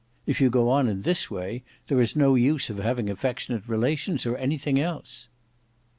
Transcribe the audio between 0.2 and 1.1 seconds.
If you go on in